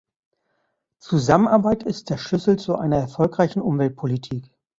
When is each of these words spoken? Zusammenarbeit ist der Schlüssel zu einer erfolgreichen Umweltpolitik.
Zusammenarbeit 0.97 1.83
ist 1.83 2.09
der 2.09 2.17
Schlüssel 2.17 2.57
zu 2.57 2.75
einer 2.75 2.97
erfolgreichen 2.97 3.61
Umweltpolitik. 3.61 4.49